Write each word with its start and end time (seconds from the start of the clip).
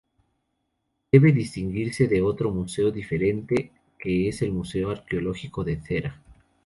Debe 1.11 1.31
distinguirse 1.31 2.07
de 2.07 2.23
otro 2.23 2.49
museo 2.49 2.89
diferente 2.89 3.71
que 3.99 4.29
es 4.29 4.41
el 4.41 4.51
Museo 4.51 4.89
Arqueológico 4.89 5.63
de 5.63 5.75
Thera. 5.77 6.19